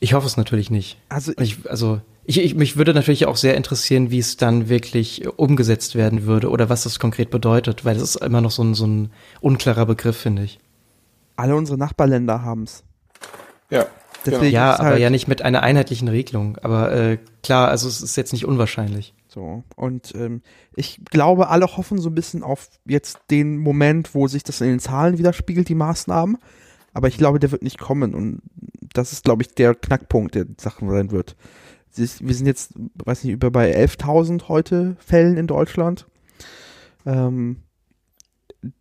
[0.00, 0.98] Ich hoffe es natürlich nicht.
[1.08, 5.26] Also ich, also ich, ich, mich würde natürlich auch sehr interessieren, wie es dann wirklich
[5.38, 8.74] umgesetzt werden würde oder was das konkret bedeutet, weil das ist immer noch so ein,
[8.74, 10.58] so ein unklarer Begriff, finde ich.
[11.36, 12.82] Alle unsere Nachbarländer haben es.
[13.70, 13.86] Ja.
[14.26, 16.58] Deswegen ja, aber halt ja nicht mit einer einheitlichen Regelung.
[16.62, 19.14] Aber äh, klar, also es ist jetzt nicht unwahrscheinlich.
[19.28, 19.64] So.
[19.76, 20.42] Und ähm,
[20.74, 24.68] ich glaube, alle hoffen so ein bisschen auf jetzt den Moment, wo sich das in
[24.68, 26.38] den Zahlen widerspiegelt, die Maßnahmen
[26.96, 28.40] aber ich glaube, der wird nicht kommen und
[28.94, 31.36] das ist, glaube ich, der Knackpunkt, der Sachen sein wird.
[31.94, 32.72] Wir sind jetzt,
[33.04, 36.06] weiß nicht, über bei 11.000 heute Fällen in Deutschland.
[37.04, 37.58] Ähm,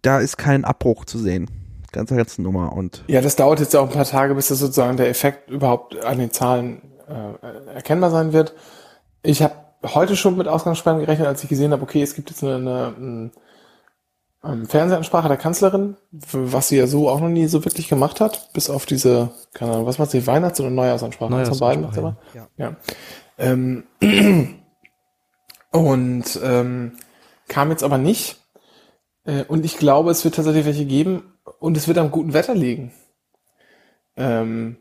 [0.02, 1.52] da ist kein Abbruch zu sehen.
[1.96, 2.74] Ganz, ganz Nummer.
[2.74, 6.04] Und ja, das dauert jetzt auch ein paar Tage, bis das sozusagen der Effekt überhaupt
[6.04, 8.54] an den Zahlen äh, erkennbar sein wird.
[9.24, 12.44] Ich habe heute schon mit Ausgangssperren gerechnet, als ich gesehen habe, okay, es gibt jetzt
[12.44, 12.56] eine,
[12.98, 13.32] eine,
[14.44, 18.52] ähm, Fernsehansprache der Kanzlerin, was sie ja so auch noch nie so wirklich gemacht hat,
[18.52, 21.32] bis auf diese, keine Ahnung, was macht sie, Weihnachts- oder Neujahrsansprache?
[21.32, 22.48] Neujahrsansprache von beiden ja.
[22.58, 22.76] ja.
[23.38, 23.86] Ähm,
[25.72, 26.92] und ähm,
[27.48, 28.42] kam jetzt aber nicht.
[29.24, 31.35] Äh, und ich glaube, es wird tatsächlich welche geben
[31.66, 32.92] und es wird am guten Wetter liegen.
[34.16, 34.78] Ähm,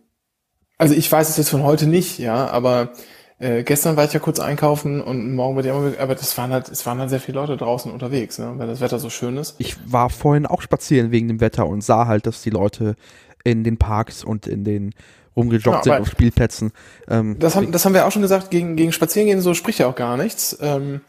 [0.77, 2.93] also ich weiß es jetzt von heute nicht, ja, aber
[3.39, 6.53] äh, gestern war ich ja kurz einkaufen und morgen wird ja immer, aber das waren
[6.53, 9.39] halt, es waren halt sehr viele Leute draußen unterwegs, ne, weil das Wetter so schön
[9.39, 9.55] ist.
[9.59, 12.97] Ich war vorhin auch spazieren wegen dem Wetter und sah halt, dass die Leute
[13.45, 14.95] in den Parks und in den
[15.35, 16.73] rumgejoggt ja, sind auf Spielplätzen.
[17.09, 19.87] Ähm, das, haben, das haben wir auch schon gesagt, gegen, gegen Spazierengehen so spricht ja
[19.87, 21.01] auch gar nichts, ähm,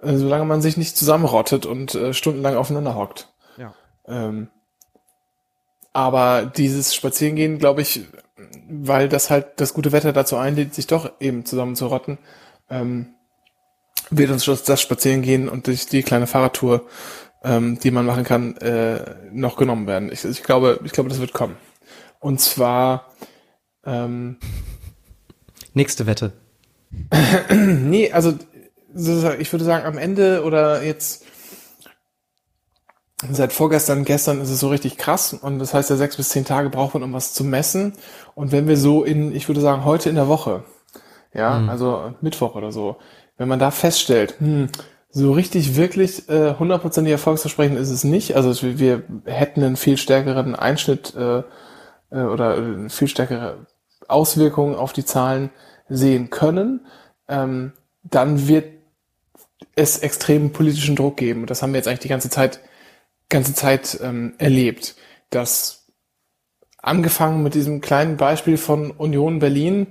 [0.00, 3.30] äh, solange man sich nicht zusammenrottet und äh, stundenlang aufeinander hockt.
[3.58, 3.74] Ja.
[4.08, 4.48] Ähm,
[5.92, 8.06] aber dieses Spazierengehen, glaube ich,
[8.68, 12.18] weil das halt das gute Wetter dazu einlädt, sich doch eben zusammen zu rotten,
[12.70, 13.14] ähm,
[14.10, 16.86] wird uns das Spazierengehen und die, die kleine Fahrradtour,
[17.44, 20.10] ähm, die man machen kann, äh, noch genommen werden.
[20.12, 21.56] Ich, ich glaube, ich glaube, das wird kommen.
[22.20, 23.12] Und zwar
[23.84, 24.38] ähm,
[25.74, 26.32] nächste Wette.
[27.50, 28.34] nee, also
[28.94, 31.24] ich würde sagen, am Ende oder jetzt
[33.30, 36.44] seit vorgestern, gestern ist es so richtig krass und das heißt ja sechs bis zehn
[36.44, 37.94] Tage braucht man, um was zu messen.
[38.34, 40.64] Und wenn wir so in, ich würde sagen, heute in der Woche,
[41.32, 41.68] ja, mhm.
[41.68, 42.96] also Mittwoch oder so,
[43.36, 44.68] wenn man da feststellt, hm,
[45.10, 48.34] so richtig wirklich hundertprozentig äh, erfolgsversprechend ist es nicht.
[48.34, 51.42] Also wir, wir hätten einen viel stärkeren Einschnitt äh,
[52.10, 53.66] äh, oder eine viel stärkere
[54.08, 55.50] Auswirkungen auf die Zahlen
[55.88, 56.86] sehen können.
[57.28, 57.72] Ähm,
[58.04, 58.66] dann wird
[59.76, 61.42] es extremen politischen Druck geben.
[61.42, 62.60] Und das haben wir jetzt eigentlich die ganze Zeit
[63.32, 64.94] ganze Zeit ähm, erlebt,
[65.30, 65.86] dass
[66.78, 69.88] angefangen mit diesem kleinen Beispiel von Union Berlin,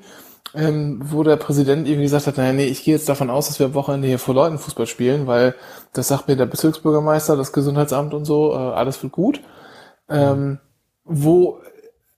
[0.54, 3.60] ähm, wo der Präsident irgendwie gesagt hat, naja, nee, ich gehe jetzt davon aus, dass
[3.60, 5.56] wir am Wochenende hier vor Leuten Fußball spielen, weil
[5.94, 9.42] das sagt mir der Bezirksbürgermeister, das Gesundheitsamt und so, äh, alles wird gut.
[10.10, 10.60] Ähm,
[11.06, 11.60] wo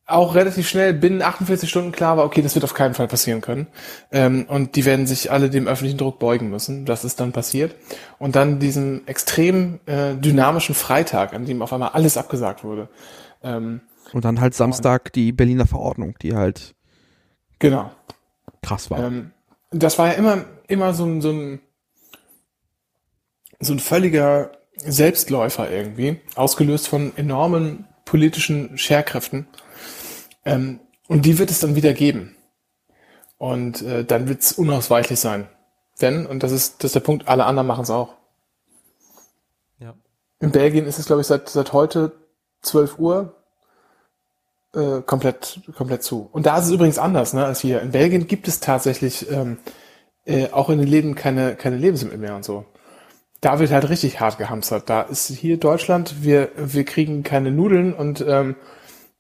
[0.06, 3.42] auch relativ schnell binnen 48 Stunden klar war, okay, das wird auf keinen Fall passieren
[3.42, 3.68] können.
[4.12, 6.86] Ähm, und die werden sich alle dem öffentlichen Druck beugen müssen.
[6.86, 7.76] Das ist dann passiert.
[8.20, 12.90] Und dann diesen extrem äh, dynamischen Freitag, an dem auf einmal alles abgesagt wurde.
[13.42, 13.82] Ähm,
[14.12, 16.76] und dann halt Samstag die Berliner Verordnung, die halt
[17.60, 17.92] genau
[18.62, 19.00] krass war.
[19.00, 19.32] Ähm,
[19.72, 21.60] das war ja immer, immer so ein, so ein,
[23.60, 29.48] so ein völliger Selbstläufer irgendwie, ausgelöst von enormen politischen Scherkräften.
[30.46, 32.36] Ähm, und die wird es dann wieder geben.
[33.38, 35.48] Und äh, dann wird es unausweichlich sein.
[36.02, 38.16] Denn, und das ist, das ist der Punkt, alle anderen machen es auch.
[39.80, 39.94] Ja.
[40.40, 42.14] In Belgien ist es, glaube ich, seit, seit heute
[42.62, 43.36] 12 Uhr
[44.74, 46.30] äh, komplett, komplett zu.
[46.32, 47.82] Und da ist es übrigens anders ne, als hier.
[47.82, 49.58] In Belgien gibt es tatsächlich ähm,
[50.26, 52.66] äh, auch in den Läden keine, keine Lebensmittel mehr und so.
[53.42, 54.90] Da wird halt richtig hart gehamstert.
[54.90, 58.56] Da ist hier Deutschland, wir, wir kriegen keine Nudeln und ähm,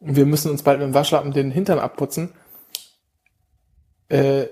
[0.05, 2.33] wir müssen uns bald mit dem Waschlappen den Hintern abputzen.
[4.09, 4.47] Äh,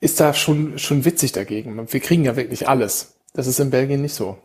[0.00, 1.92] ist da schon, schon witzig dagegen.
[1.92, 3.14] Wir kriegen ja wirklich alles.
[3.34, 4.38] Das ist in Belgien nicht so.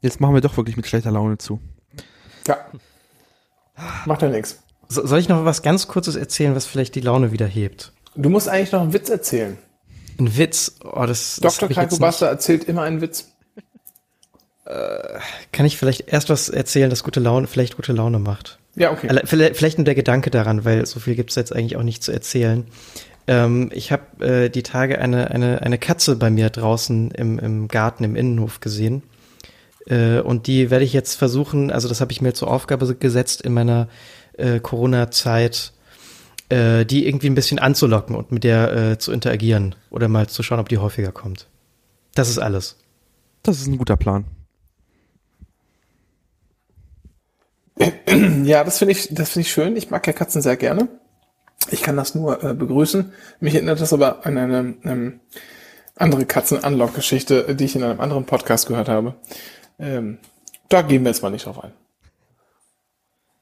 [0.00, 1.60] Jetzt machen wir doch wirklich mit schlechter Laune zu.
[2.46, 2.56] Ja.
[4.06, 4.62] Macht ja nichts.
[4.88, 7.92] soll ich noch was ganz Kurzes erzählen, was vielleicht die Laune wieder hebt?
[8.14, 9.58] Du musst eigentlich noch einen Witz erzählen.
[10.18, 10.76] Ein Witz?
[10.84, 11.68] Oh, das, Dr.
[11.68, 13.32] Kalkobuster erzählt immer einen Witz.
[14.68, 18.58] Äh, kann ich vielleicht erst was erzählen, das gute Laune, vielleicht gute Laune macht?
[18.74, 19.08] Ja, okay.
[19.24, 22.12] Vielleicht nur der Gedanke daran, weil so viel gibt es jetzt eigentlich auch nicht zu
[22.12, 22.66] erzählen.
[23.26, 27.68] Ähm, ich habe äh, die Tage eine, eine, eine Katze bei mir draußen im, im
[27.68, 29.02] Garten, im Innenhof gesehen.
[29.86, 33.40] Äh, und die werde ich jetzt versuchen, also das habe ich mir zur Aufgabe gesetzt
[33.40, 33.88] in meiner
[34.36, 35.72] äh, Corona-Zeit,
[36.50, 40.42] äh, die irgendwie ein bisschen anzulocken und mit der äh, zu interagieren oder mal zu
[40.42, 41.46] schauen, ob die häufiger kommt.
[42.14, 42.76] Das ist alles.
[43.42, 44.26] Das ist ein guter Plan.
[48.44, 49.76] Ja, das finde ich, das finde ich schön.
[49.76, 50.88] Ich mag ja Katzen sehr gerne.
[51.70, 53.12] Ich kann das nur äh, begrüßen.
[53.40, 55.20] Mich erinnert das aber an eine ähm,
[55.96, 59.14] andere Katzen-Unlock-Geschichte, die ich in einem anderen Podcast gehört habe.
[59.78, 60.18] Ähm,
[60.68, 61.72] da gehen wir jetzt mal nicht drauf ein.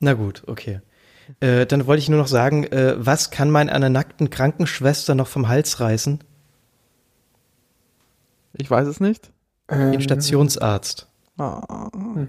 [0.00, 0.80] Na gut, okay.
[1.40, 5.28] Äh, dann wollte ich nur noch sagen, äh, was kann man einer nackten Krankenschwester noch
[5.28, 6.22] vom Hals reißen?
[8.54, 9.30] Ich weiß es nicht.
[9.70, 10.00] Den ähm.
[10.00, 11.08] Stationsarzt.
[11.38, 11.90] Ah.
[11.92, 12.28] Hm.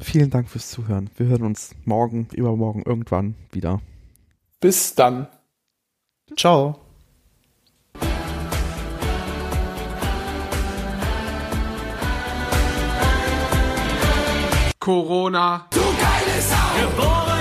[0.00, 1.10] Vielen Dank fürs Zuhören.
[1.16, 3.80] Wir hören uns morgen, übermorgen, irgendwann wieder.
[4.60, 5.26] Bis dann.
[6.36, 6.80] Ciao.
[14.78, 15.66] Corona.
[15.70, 16.56] Du geile Sau!
[16.80, 17.37] Geboren